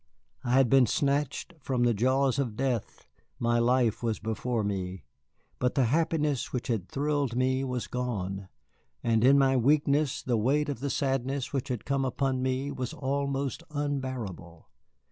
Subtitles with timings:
[0.43, 3.05] I had been snatched from the jaws of death,
[3.37, 5.03] my life was before me,
[5.59, 8.47] but the happiness which had thrilled me was gone,
[9.03, 12.93] and in my weakness the weight of the sadness which had come upon me was
[12.95, 14.67] almost unbearable.